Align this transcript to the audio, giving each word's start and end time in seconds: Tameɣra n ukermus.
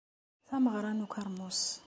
Tameɣra 0.47 0.91
n 0.93 1.03
ukermus. 1.05 1.61